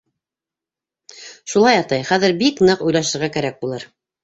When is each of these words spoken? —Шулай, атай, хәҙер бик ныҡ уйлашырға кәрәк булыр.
—Шулай, 1.53 1.83
атай, 1.83 2.07
хәҙер 2.09 2.35
бик 2.41 2.65
ныҡ 2.71 2.85
уйлашырға 2.89 3.33
кәрәк 3.39 3.63
булыр. 3.63 3.89